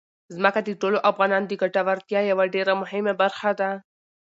[0.35, 3.69] ځمکه د ټولو افغانانو د ګټورتیا یوه ډېره مهمه برخه ده.